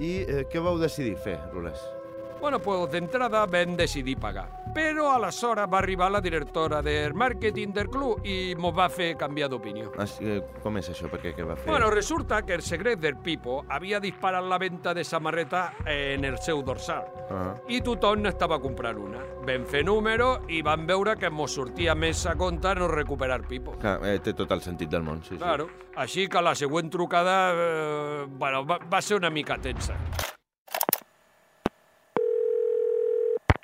I 0.00 0.12
eh, 0.24 0.44
què 0.48 0.64
vau 0.64 0.78
decidir 0.80 1.16
fer, 1.20 1.36
Rules? 1.52 1.99
Bueno, 2.40 2.58
pues 2.58 2.90
d'entrada 2.90 3.44
vam 3.46 3.76
decidir 3.76 4.16
pagar. 4.18 4.48
Però 4.74 5.10
aleshores 5.10 5.66
va 5.66 5.80
arribar 5.80 6.10
la 6.12 6.20
directora 6.22 6.80
del 6.80 7.12
màrqueting 7.12 7.72
del 7.74 7.88
club 7.90 8.24
i 8.24 8.54
mos 8.56 8.72
va 8.76 8.86
fer 8.88 9.16
canviar 9.18 9.48
d'opinió. 9.50 9.90
Ah, 9.98 10.06
sí, 10.06 10.38
com 10.62 10.78
és 10.78 10.88
això? 10.92 11.10
Per 11.10 11.18
què? 11.20 11.34
Què 11.34 11.44
va 11.44 11.56
fer? 11.58 11.66
Bueno, 11.68 11.90
resulta 11.90 12.40
que 12.46 12.54
el 12.54 12.62
secret 12.62 13.00
del 13.02 13.18
Pipo 13.18 13.64
havia 13.68 14.00
disparat 14.00 14.46
la 14.46 14.58
venda 14.62 14.94
de 14.94 15.04
samarreta 15.04 15.72
en 15.84 16.24
el 16.24 16.38
seu 16.38 16.62
dorsal. 16.62 17.10
Ah. 17.30 17.52
I 17.68 17.82
tothom 17.82 18.22
n'estava 18.24 18.60
comprant 18.62 19.02
una. 19.02 19.26
Vam 19.46 19.66
fer 19.66 19.82
número 19.84 20.32
i 20.48 20.62
vam 20.62 20.86
veure 20.86 21.16
que 21.18 21.30
mos 21.30 21.58
sortia 21.58 21.94
més 21.98 22.24
a 22.26 22.36
compte 22.38 22.74
no 22.78 22.88
recuperar 22.88 23.42
Pipo. 23.50 23.74
Clar, 23.82 23.98
eh, 24.06 24.18
té 24.22 24.36
tot 24.38 24.50
el 24.54 24.62
sentit 24.62 24.88
del 24.88 25.02
món, 25.02 25.24
sí, 25.24 25.34
sí. 25.34 25.42
Claro. 25.42 25.68
Així 25.98 26.28
que 26.30 26.40
la 26.40 26.54
següent 26.54 26.88
trucada 26.90 27.38
eh, 27.52 28.26
bueno, 28.30 28.64
va, 28.64 28.78
va 28.86 29.02
ser 29.02 29.18
una 29.18 29.30
mica 29.30 29.58
tensa. 29.58 29.98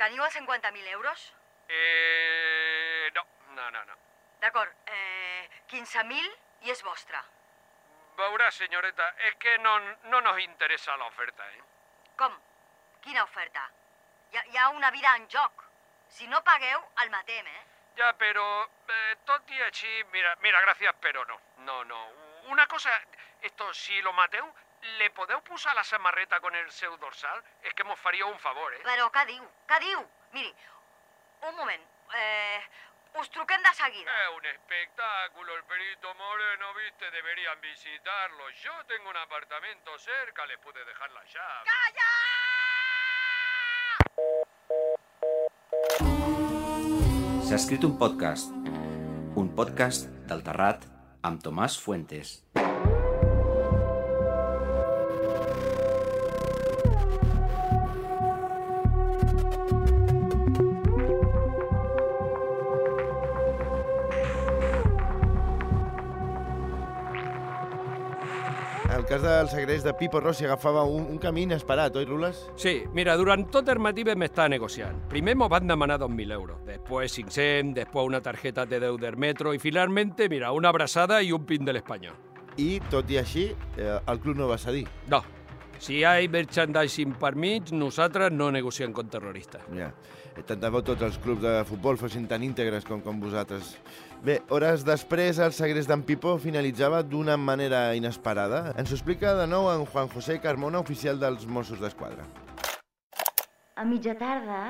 Teniu 0.07 0.23
els 0.23 0.37
50.000 0.39 0.87
euros? 0.95 1.23
Eh, 1.67 3.11
no, 3.15 3.23
no, 3.57 3.71
no, 3.75 3.81
no. 3.89 3.95
D'acord, 4.39 4.71
eh, 4.87 5.49
15.000 5.73 6.29
i 6.63 6.71
és 6.71 6.83
vostre. 6.87 7.19
Veurà, 8.21 8.53
senyoreta, 8.55 9.09
és 9.27 9.35
que 9.43 9.57
no, 9.65 9.73
no 10.13 10.21
nos 10.23 10.39
interessa 10.45 10.95
l'oferta, 11.01 11.49
eh? 11.57 11.65
Com? 12.23 12.39
Quina 13.03 13.25
oferta? 13.25 13.65
Hi 14.31 14.39
ha, 14.39 14.45
hi 14.53 14.61
ha 14.63 14.69
una 14.77 14.93
vida 14.95 15.17
en 15.19 15.27
joc. 15.35 15.67
Si 16.07 16.31
no 16.31 16.39
pagueu, 16.53 16.87
el 17.03 17.11
matem, 17.11 17.51
eh? 17.57 17.65
Ya, 17.99 18.13
pero 18.23 18.47
eh, 18.87 19.17
tot 19.27 19.51
i 19.51 19.59
així, 19.67 19.91
mira, 20.15 20.37
mira, 20.47 20.63
gracias, 20.69 20.95
pero 21.01 21.27
no. 21.27 21.41
No, 21.67 21.83
no. 21.83 22.01
Una 22.55 22.69
cosa, 22.69 22.95
esto, 23.43 23.75
si 23.75 24.01
lo 24.07 24.13
mateu, 24.13 24.55
le 24.99 25.11
podeu 25.11 25.41
posar 25.43 25.75
la 25.75 25.85
samarreta 25.85 26.41
con 26.41 26.55
el 26.55 26.71
seu 26.71 26.97
dorsal? 26.97 27.43
És 27.63 27.75
que 27.75 27.85
mos 27.85 27.99
faria 28.01 28.27
un 28.27 28.39
favor, 28.39 28.75
eh? 28.75 28.83
Però 28.85 29.11
què 29.13 29.27
diu? 29.27 29.45
Què 29.69 29.79
diu? 29.81 30.05
Miri, 30.33 30.53
un 31.49 31.57
moment. 31.57 31.85
Eh, 32.15 32.61
us 33.21 33.31
truquem 33.31 33.63
de 33.63 33.73
seguida. 33.75 34.13
Es 34.23 34.31
un 34.37 34.47
espectáculo, 34.47 35.57
el 35.57 35.65
Perito 35.65 36.15
Moreno, 36.15 36.75
viste, 36.75 37.11
deberían 37.11 37.61
visitarlo. 37.61 38.51
Yo 38.63 38.73
tengo 38.87 39.11
un 39.11 39.17
apartamento 39.17 39.99
cerca, 39.99 40.47
les 40.47 40.59
pude 40.59 40.85
dejar 40.85 41.11
la 41.13 41.25
llave. 41.25 41.71
S'ha 47.47 47.55
escrit 47.55 47.85
un 47.85 47.99
podcast, 47.99 48.51
un 49.39 49.53
podcast 49.55 50.09
del 50.27 50.43
Terrat 50.43 50.87
amb 51.23 51.43
Tomàs 51.45 51.79
Fuentes. 51.79 52.46
Cas 69.17 69.23
del 69.23 69.49
segrest 69.49 69.85
de 69.85 69.95
Pipo 69.95 70.21
Rossi 70.21 70.45
agafava 70.45 70.83
un, 70.85 71.07
un 71.09 71.19
camí 71.19 71.43
inesperat, 71.43 71.95
oi, 71.97 72.05
Rules? 72.05 72.43
Sí, 72.57 72.83
mira, 72.93 73.15
durant 73.17 73.47
tot 73.53 73.69
el 73.73 73.79
matí 73.81 74.05
vam 74.05 74.27
estar 74.27 74.49
negociant. 74.53 74.99
Primer 75.09 75.37
mos 75.39 75.49
van 75.49 75.69
demanar 75.69 75.97
2.000 76.03 76.35
euros, 76.37 76.59
després 76.67 77.15
500, 77.17 77.73
després 77.79 78.11
una 78.11 78.21
tarjeta 78.21 78.67
de 78.67 78.81
10 78.83 79.01
del 79.01 79.17
metro 79.17 79.55
i 79.55 79.63
finalmente, 79.63 80.29
mira, 80.29 80.53
una 80.53 80.69
abraçada 80.69 81.23
i 81.23 81.33
un 81.33 81.47
pin 81.49 81.65
de 81.65 81.73
l'Espanyol. 81.77 82.19
I, 82.57 82.81
tot 82.93 83.09
i 83.13 83.21
així, 83.21 83.47
eh, 83.77 83.97
el 83.97 84.21
club 84.21 84.37
no 84.37 84.49
va 84.49 84.59
cedir. 84.61 84.85
No, 85.09 85.23
si 85.79 85.99
hi 85.99 86.05
ha 86.05 86.15
merchandising 86.31 87.17
per 87.21 87.35
mig, 87.37 87.73
nosaltres 87.73 88.33
no 88.33 88.51
negociem 88.51 88.93
con 88.97 89.09
terroristes. 89.13 89.63
Ja. 89.77 89.93
Tant 90.47 90.61
de 90.61 90.69
bo 90.69 90.83
tots 90.85 91.01
els 91.01 91.17
clubs 91.23 91.41
de 91.41 91.53
futbol 91.65 91.97
fossin 91.97 92.27
tan 92.29 92.43
íntegres 92.45 92.85
com, 92.85 93.01
com 93.01 93.21
vosaltres. 93.21 93.77
Bé, 94.25 94.41
hores 94.53 94.85
després, 94.85 95.39
el 95.41 95.55
segrest 95.57 95.89
d'en 95.89 96.03
Pipo 96.05 96.35
finalitzava 96.41 97.03
d'una 97.03 97.39
manera 97.41 97.89
inesperada. 97.97 98.75
Ens 98.77 98.93
ho 98.93 98.99
explica 98.99 99.33
de 99.39 99.47
nou 99.49 99.71
en 99.73 99.87
Juan 99.89 100.11
José 100.13 100.39
Carmona, 100.45 100.83
oficial 100.85 101.21
dels 101.21 101.47
Mossos 101.49 101.81
d'Esquadra. 101.81 102.27
A 103.77 103.85
mitja 103.85 104.15
tarda 104.17 104.61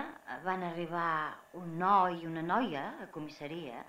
van 0.45 0.65
arribar 0.67 1.35
un 1.55 1.77
noi 1.79 2.21
i 2.23 2.27
una 2.27 2.43
noia 2.43 2.89
a 3.03 3.07
comissaria. 3.15 3.85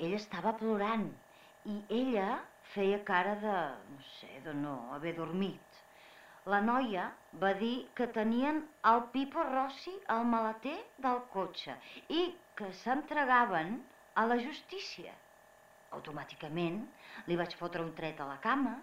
Ell 0.00 0.14
estava 0.16 0.54
plorant 0.56 1.08
i 1.68 1.80
ella 1.92 2.38
feia 2.74 3.02
cara 3.04 3.34
de, 3.40 3.56
no 3.92 4.06
sé, 4.18 4.30
de 4.44 4.54
no 4.56 4.76
haver 4.96 5.14
dormit. 5.16 5.60
La 6.52 6.60
noia 6.64 7.04
va 7.42 7.52
dir 7.60 7.74
que 7.98 8.06
tenien 8.16 8.58
el 8.90 9.00
Pipo 9.14 9.42
Rossi 9.48 9.94
al 10.14 10.24
maleter 10.32 10.76
del 11.06 11.18
cotxe 11.32 11.74
i 12.18 12.20
que 12.60 12.68
s'entregaven 12.82 13.72
a 14.22 14.26
la 14.30 14.36
justícia. 14.44 15.14
Automàticament 15.98 16.78
li 17.26 17.38
vaig 17.40 17.56
fotre 17.62 17.82
un 17.82 17.90
tret 17.98 18.20
a 18.22 18.28
la 18.30 18.38
cama. 18.46 18.76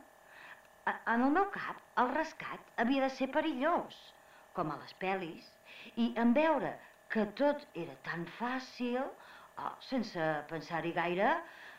A- 0.92 0.98
En 1.14 1.24
el 1.28 1.32
meu 1.38 1.48
cap, 1.56 1.80
el 2.04 2.12
rescat 2.18 2.74
havia 2.84 3.06
de 3.08 3.10
ser 3.16 3.30
perillós, 3.38 3.96
com 4.54 4.72
a 4.72 4.78
les 4.84 4.94
pel·lis, 5.06 5.48
i 5.96 6.10
en 6.26 6.34
veure 6.34 6.74
que 7.16 7.26
tot 7.40 7.64
era 7.86 7.96
tan 8.10 8.26
fàcil, 8.40 9.00
oh, 9.58 9.74
sense 9.80 10.28
pensar-hi 10.52 10.92
gaire, 11.00 11.32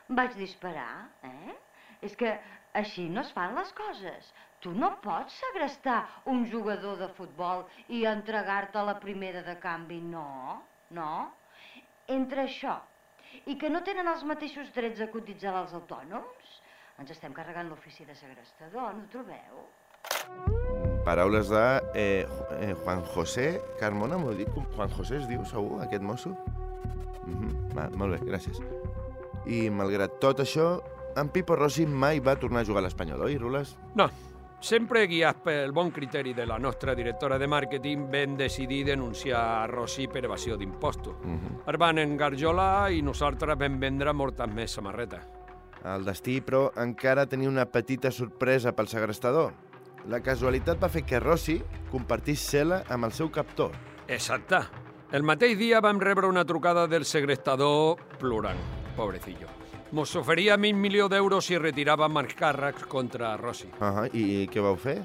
vaig 0.09 0.35
disparar, 0.41 1.11
eh? 1.23 1.55
És 2.01 2.17
que 2.17 2.33
així 2.81 3.09
no 3.09 3.23
es 3.23 3.33
fan 3.37 3.55
les 3.59 3.71
coses. 3.79 4.33
Tu 4.61 4.73
no 4.73 4.95
pots 5.05 5.35
segrestar 5.43 6.01
un 6.33 6.47
jugador 6.51 6.99
de 6.99 7.11
futbol 7.19 7.67
i 7.89 8.05
entregar-te 8.09 8.81
a 8.81 8.89
la 8.89 8.99
primera 9.01 9.43
de 9.47 9.59
canvi, 9.61 10.01
no, 10.01 10.63
no. 10.91 11.13
Entre 12.09 12.45
això 12.49 12.79
i 13.47 13.57
que 13.61 13.71
no 13.71 13.83
tenen 13.87 14.09
els 14.11 14.25
mateixos 14.29 14.71
drets 14.75 15.03
a 15.05 15.09
cotitzar 15.13 15.55
als 15.59 15.75
autònoms, 15.77 16.53
ens 17.03 17.11
estem 17.11 17.35
carregant 17.37 17.71
l'ofici 17.71 18.07
de 18.07 18.15
segrestador, 18.17 18.95
no 18.97 19.09
trobeu? 19.13 19.65
Paraules 21.05 21.51
de 21.53 21.65
eh, 22.01 22.25
eh, 22.61 22.73
Juan 22.85 23.03
José 23.15 23.49
Carmona, 23.81 24.19
m'ho 24.21 24.33
dic? 24.39 24.51
Juan 24.77 24.93
José 24.95 25.19
es 25.21 25.29
diu, 25.29 25.45
segur, 25.51 25.83
aquest 25.85 26.03
mosso? 26.03 26.35
Mm 27.27 27.35
-hmm. 27.41 27.75
Va, 27.77 27.89
molt 27.99 28.15
bé, 28.15 28.19
gràcies. 28.31 28.61
I 29.47 29.69
malgrat 29.71 30.21
tot 30.21 30.41
això, 30.41 30.81
en 31.17 31.29
Pipo 31.29 31.57
Rossi 31.57 31.87
mai 31.87 32.21
va 32.21 32.37
tornar 32.37 32.63
a 32.63 32.69
jugar 32.69 32.83
a 32.83 32.87
l'Espanyol, 32.87 33.27
oi, 33.27 33.37
Rules? 33.39 33.75
No, 33.95 34.09
sempre 34.65 35.07
guiats 35.07 35.45
pel 35.45 35.73
bon 35.77 35.91
criteri 35.93 36.35
de 36.35 36.47
la 36.47 36.59
nostra 36.59 36.95
directora 36.95 37.39
de 37.39 37.49
màrqueting, 37.51 38.09
vam 38.13 38.37
decidir 38.39 38.85
denunciar 38.89 39.43
a 39.63 39.67
Rossi 39.71 40.09
per 40.09 40.25
evasió 40.25 40.57
d'impostos. 40.57 41.17
Mm 41.23 41.39
-hmm. 41.39 41.63
El 41.67 41.79
van 41.79 41.99
engarjolar 41.99 42.93
i 42.93 43.03
nosaltres 43.03 43.59
vam 43.59 43.79
vendre 43.81 44.13
moltes 44.13 44.49
més 44.49 44.71
samarretes. 44.71 45.21
El 45.85 46.05
destí, 46.05 46.41
però, 46.41 46.71
encara 46.77 47.27
tenia 47.27 47.49
una 47.49 47.67
petita 47.67 48.11
sorpresa 48.11 48.73
pel 48.73 48.89
segrestador. 48.89 49.53
La 50.09 50.21
casualitat 50.21 50.83
va 50.83 50.89
fer 50.89 51.05
que 51.05 51.21
Rossi 51.21 51.63
compartís 51.91 52.41
cel·la 52.53 52.85
amb 52.89 53.05
el 53.05 53.13
seu 53.13 53.31
captor. 53.31 53.71
Exacte. 54.09 54.61
El 55.13 55.23
mateix 55.23 55.59
dia 55.59 55.81
vam 55.81 56.01
rebre 56.01 56.27
una 56.27 56.45
trucada 56.45 56.87
del 56.87 57.05
segrestador 57.05 57.97
plorant, 58.19 58.59
pobrecillo. 58.97 59.64
Mos 59.95 60.11
oferia 60.19 60.57
mig 60.59 60.75
milió 60.75 61.05
d'euros 61.07 61.47
si 61.47 61.55
retiràvem 61.55 62.17
els 62.19 62.33
càrrecs 62.35 62.83
contra 62.91 63.37
Rossi. 63.39 63.69
Uh 63.79 63.85
-huh. 63.87 64.09
I, 64.13 64.43
I 64.43 64.49
què 64.51 64.61
vau 64.61 64.75
fer? 64.75 65.03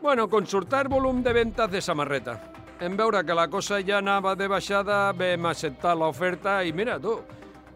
Bueno, 0.00 0.28
consultar 0.28 0.88
volum 0.88 1.22
de 1.24 1.32
ventas 1.32 1.68
de 1.70 1.80
samarreta. 1.80 2.52
En 2.80 2.96
veure 2.96 3.24
que 3.24 3.34
la 3.34 3.48
cosa 3.48 3.82
ja 3.82 3.98
anava 3.98 4.36
de 4.36 4.46
baixada, 4.46 5.12
vam 5.12 5.46
acceptar 5.46 5.96
l'oferta 5.96 6.62
i 6.64 6.72
mira 6.72 7.00
tu, 7.00 7.20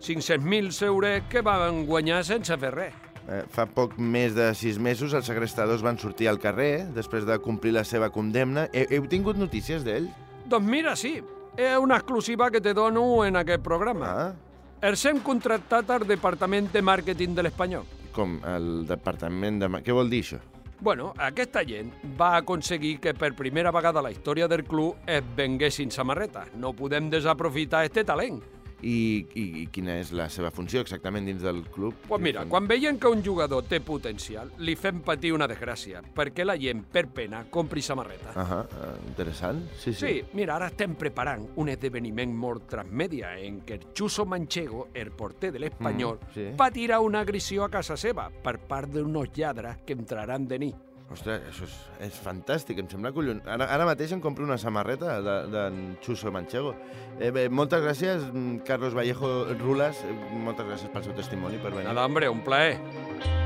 500.000 0.01 0.83
euros 0.87 1.23
que 1.29 1.43
van 1.43 1.85
guanyar 1.85 2.23
sense 2.25 2.57
fer 2.57 2.71
res. 2.71 2.95
Eh, 3.29 3.43
fa 3.49 3.67
poc 3.67 3.99
més 3.99 4.33
de 4.35 4.55
sis 4.55 4.79
mesos 4.79 5.13
els 5.15 5.27
segrestadors 5.27 5.83
van 5.83 5.99
sortir 5.99 6.29
al 6.29 6.39
carrer 6.39 6.87
després 6.95 7.27
de 7.27 7.39
complir 7.39 7.73
la 7.73 7.85
seva 7.85 8.11
condemna. 8.11 8.69
He, 8.73 8.87
heu 8.89 9.09
tingut 9.09 9.37
notícies 9.37 9.83
d'ell? 9.83 10.09
Doncs 10.47 10.67
mira, 10.67 10.95
sí. 10.95 11.25
És 11.57 11.77
una 11.77 11.97
exclusiva 11.97 12.51
que 12.51 12.61
te 12.61 12.73
dono 12.73 13.25
en 13.25 13.37
aquest 13.37 13.63
programa. 13.63 14.07
Ah, 14.07 14.52
Els 14.83 15.05
hem 15.07 15.21
contractat 15.23 15.91
al 15.95 16.03
Departament 16.09 16.67
de 16.73 16.81
Màrqueting 16.83 17.37
de 17.37 17.43
l'Espanyol. 17.47 17.85
com 18.13 18.35
el 18.45 18.83
departament 18.85 19.61
de... 19.63 19.69
Què 19.81 19.95
vol 19.97 20.11
dir 20.11 20.19
això? 20.21 20.39
Bueno, 20.85 21.13
aquesta 21.17 21.63
gent 21.65 21.93
va 22.19 22.35
aconseguir 22.37 22.99
que 23.01 23.15
per 23.15 23.31
primera 23.39 23.71
vegada 23.73 24.01
a 24.01 24.03
la 24.03 24.11
història 24.11 24.49
del 24.51 24.65
club 24.69 24.97
es 25.07 25.23
venguessin 25.37 25.91
samarretes. 25.91 26.51
No 26.59 26.75
podem 26.75 27.09
desaprofitar 27.09 27.85
este 27.87 28.05
talent. 28.05 28.43
I, 28.83 29.27
i, 29.39 29.43
i 29.63 29.67
quina 29.71 29.95
és 30.01 30.11
la 30.13 30.29
seva 30.29 30.51
funció 30.51 30.81
exactament 30.83 31.27
dins 31.29 31.43
del 31.43 31.63
club? 31.71 31.95
Pues 32.09 32.21
mira, 32.21 32.45
quan 32.51 32.67
veiem 32.67 32.99
que 32.99 33.07
un 33.09 33.23
jugador 33.23 33.63
té 33.71 33.79
potencial, 33.81 34.51
li 34.59 34.75
fem 34.75 35.01
patir 35.07 35.33
una 35.33 35.47
desgràcia, 35.47 36.03
perquè 36.15 36.45
la 36.45 36.57
gent, 36.59 36.83
per 36.91 37.07
pena, 37.15 37.45
compri 37.51 37.83
samarreta. 37.83 38.33
Ah, 38.35 38.65
interessant. 39.07 39.63
Sí, 39.79 39.93
sí. 39.95 40.01
Sí, 40.07 40.23
mira, 40.35 40.57
ara 40.57 40.67
estem 40.73 40.97
preparant 40.99 41.47
un 41.63 41.69
esdeveniment 41.73 42.35
molt 42.35 42.67
transmèdia 42.73 43.37
en 43.39 43.61
què 43.67 43.79
el 43.79 43.87
Chuso 43.95 44.27
Manchego, 44.27 44.89
el 44.95 45.13
porter 45.13 45.53
de 45.53 45.59
l'Espanyol, 45.63 46.19
Mm, 46.23 46.35
sí. 46.35 46.47
patirà 46.59 46.99
una 47.01 47.21
agressió 47.21 47.65
a 47.65 47.71
casa 47.71 47.97
seva 47.97 48.29
per 48.43 48.59
part 48.59 48.91
d'uns 48.91 49.31
lladres 49.37 49.79
que 49.87 49.93
entraran 49.95 50.49
de 50.49 50.59
nit. 50.59 50.77
Ostres, 51.13 51.43
això 51.51 51.67
és, 51.67 51.75
és 52.09 52.19
fantàstic, 52.25 52.81
em 52.81 52.89
sembla 52.89 53.13
collon... 53.13 53.43
Ara, 53.45 53.69
ara 53.75 53.87
mateix 53.89 54.15
em 54.17 54.23
compro 54.25 54.47
una 54.49 54.57
samarreta 54.61 55.19
d'en 55.21 55.29
de, 55.29 55.37
d'en 55.53 55.83
Chuso 56.05 56.33
Manchego. 56.33 56.73
Eh, 57.19 57.31
bé, 57.35 57.49
moltes 57.53 57.85
gràcies, 57.85 58.25
mm, 58.31 58.65
Carlos 58.69 58.97
Vallejo 58.97 59.33
Rulas, 59.61 60.03
eh, 60.09 60.17
moltes 60.33 60.69
gràcies 60.73 60.93
pel 60.95 61.09
seu 61.11 61.17
testimoni, 61.19 61.61
per 61.61 61.75
venir. 61.77 61.91
Nada, 61.91 62.09
hombre, 62.09 62.33
un 62.33 62.45
plaer. 62.47 63.42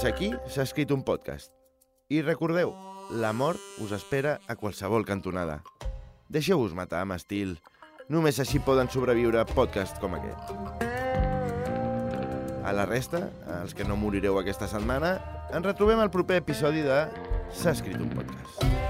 Fins 0.00 0.14
aquí 0.14 0.28
s'ha 0.48 0.64
escrit 0.64 0.92
un 0.94 1.02
podcast. 1.04 1.50
I 2.08 2.22
recordeu, 2.22 2.70
la 3.20 3.34
mort 3.36 3.60
us 3.84 3.90
espera 3.92 4.38
a 4.48 4.56
qualsevol 4.56 5.04
cantonada. 5.04 5.58
Deixeu-vos 6.32 6.72
matar 6.72 7.02
amb 7.04 7.12
estil. 7.18 7.58
Només 8.08 8.40
així 8.40 8.62
poden 8.64 8.88
sobreviure 8.88 9.44
podcasts 9.52 10.00
com 10.00 10.16
aquest. 10.16 10.54
A 12.64 12.72
la 12.72 12.86
resta, 12.88 13.26
els 13.60 13.76
que 13.76 13.84
no 13.84 13.98
morireu 14.00 14.40
aquesta 14.40 14.70
setmana, 14.72 15.18
ens 15.52 15.68
retrobem 15.68 16.00
al 16.00 16.14
proper 16.14 16.40
episodi 16.40 16.86
de 16.86 17.02
S'ha 17.52 17.76
escrit 17.76 18.00
un 18.00 18.08
podcast. 18.14 18.89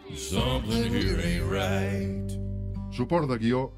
Something 0.15 0.93
here 0.93 1.19
ain't 1.19 1.45
right. 1.51 2.31
Suport 2.91 3.27
de 3.27 3.37
guió, 3.37 3.71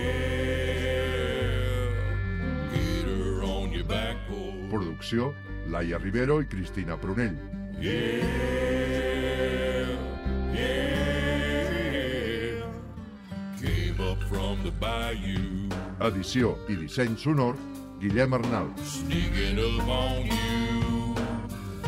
Get 2.71 3.05
her 3.05 3.43
on 3.43 3.71
your 3.71 3.85
back 3.85 4.17
porch. 4.27 4.69
Producció, 4.69 5.33
Laia 5.67 5.97
Rivero 5.97 6.41
i 6.41 6.47
Cristina 6.47 6.97
Prunell. 6.97 7.37
Yeah, 7.79 8.23
yeah. 10.53 10.97
Came 13.59 13.99
up 13.99 14.21
from 14.29 14.63
the 14.63 14.71
bayou, 14.79 15.69
Edició 15.99 16.57
i 16.69 16.75
disseny 16.75 17.17
sonor, 17.17 17.55
Guillem 17.99 18.33
Arnal. 18.33 18.73
sneaking 18.83 19.57
up 19.59 19.87
on 19.87 20.25
you. 20.25 20.66